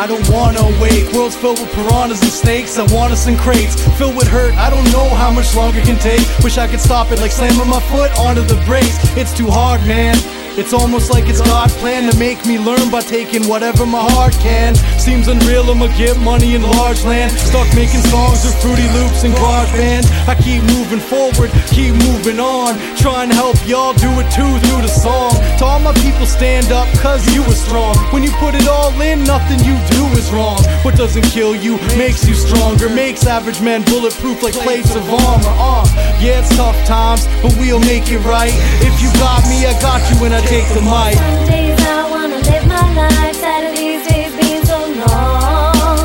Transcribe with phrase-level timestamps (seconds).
[0.00, 1.12] I don't wanna wake.
[1.12, 2.78] World's filled with piranhas and snakes.
[2.78, 3.76] I want us in crates.
[3.98, 6.26] Filled with hurt, I don't know how much longer it can take.
[6.42, 8.96] Wish I could stop it like slamming my foot onto the brakes.
[9.14, 10.16] It's too hard, man.
[10.60, 14.34] It's almost like it's God plan to make me learn by taking whatever my heart
[14.44, 14.74] can.
[15.00, 17.32] Seems unreal, I'ma get money in large land.
[17.32, 20.06] Stuck making songs with Fruity Loops and garage bands.
[20.28, 22.76] I keep moving forward, keep moving on.
[23.00, 25.32] Trying to help y'all do it too through the song.
[25.60, 27.96] To all my people, stand up, cause you were strong.
[28.12, 30.60] When you put it all in, nothing you do is wrong.
[30.84, 35.56] What doesn't kill you makes you stronger, makes average men bulletproof like plates of armor.
[35.56, 35.79] Uh.
[36.20, 38.52] Yeah, it's tough times, but we'll make it right.
[38.84, 41.16] If you got me, I got you when I take the mic.
[41.16, 43.36] Some days I wanna live my life.
[43.40, 46.04] Sad of these days being so long.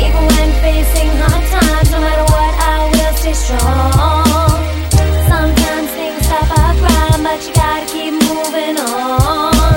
[0.00, 4.64] Even when facing hard times, no matter what, I will stay strong.
[5.28, 9.76] Sometimes things stop our grind, but you gotta keep moving on.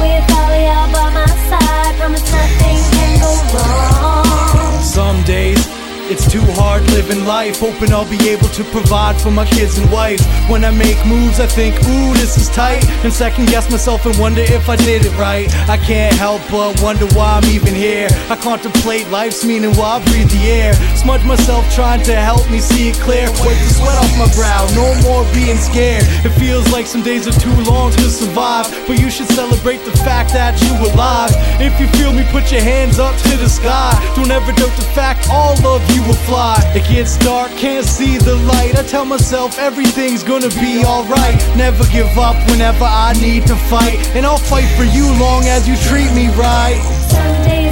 [0.00, 4.80] With all of y'all by my side, promise nothing can go wrong.
[4.80, 5.60] Some days
[6.08, 7.60] it's too hard living life.
[7.60, 10.20] Hoping I'll be able to provide for my kids and wife.
[10.48, 12.84] When I make moves, I think, ooh, this is tight.
[13.04, 15.48] And second guess myself and wonder if I did it right.
[15.68, 18.08] I can't help but wonder why I'm even here.
[18.28, 20.74] I contemplate life's meaning while I breathe the air.
[20.96, 23.26] Smudge myself trying to help me see it clear.
[23.44, 26.04] Wipe the sweat off my brow, no more being scared.
[26.24, 28.66] It feels like some days are too long to survive.
[28.86, 31.30] But you should celebrate the fact that you alive.
[31.60, 33.92] If you feel me, put your hands up to the sky.
[34.16, 36.56] Don't ever doubt the fact all of you will fly.
[36.74, 38.78] It gets dark, can't see the light.
[38.78, 41.36] I tell myself everything's gonna be alright.
[41.56, 43.98] Never give up whenever I need to fight.
[44.14, 47.67] And I'll fight for you long as you treat me right.